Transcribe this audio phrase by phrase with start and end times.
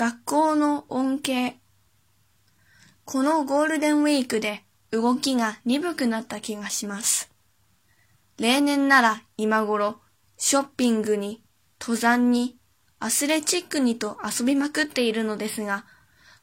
[0.00, 1.56] 学校の恩恵。
[3.04, 7.30] このゴールデンウィークで動きが鈍くなった気がします。
[8.38, 10.00] 例年なら今頃、
[10.38, 11.42] ショッピングに、
[11.78, 12.56] 登山に、
[12.98, 15.84] アスレチックにと遊びまくっているのですが、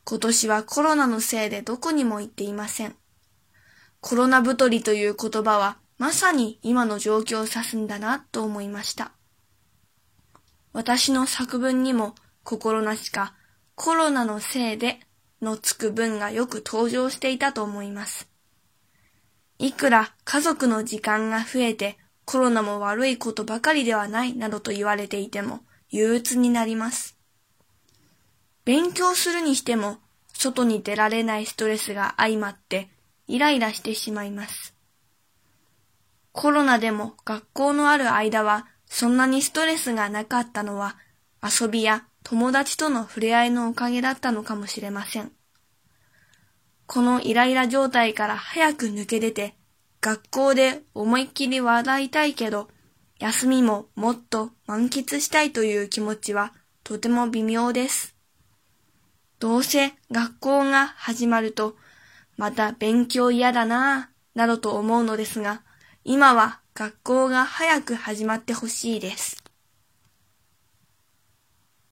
[0.03, 2.95] 今年はコロナのせいでどこにも行っていません。
[4.01, 9.13] コロナ太りという言葉はまさに今の状況を指すんだなと思いました。
[10.73, 12.13] 私の作文にも
[12.43, 13.33] 心なしか
[13.77, 14.99] コロナのせいで
[15.39, 18.27] のつく文がよく登場していたと思います。
[19.59, 21.95] いくら家族の時間が増えて
[22.25, 25.59] コロナも悪いことばかりではないなどと言われていても
[25.91, 27.17] 憂鬱になります。
[28.65, 29.99] 勉強するにしても
[30.33, 32.89] 外に出られないストレスが相まって
[33.27, 34.73] イライラしてしまいます。
[36.31, 40.97] コロナでも学校のある間はそんなにストレスがなかったのは
[41.43, 45.31] 遊びや友達との触れ合いのおかげだったのかもしれません。
[46.85, 49.55] このイライラ状態から早く抜け出て、
[50.01, 52.67] 学校で思いっきり笑いたいけど、
[53.17, 56.51] 休みももっと満喫したいという気持ちは
[56.83, 58.13] とても微妙です。
[59.39, 61.77] どうせ学校が始まると、
[62.35, 65.61] また勉強嫌だなぁ、などと思うのですが、
[66.03, 69.36] 今は学校が早く始まってほしいです。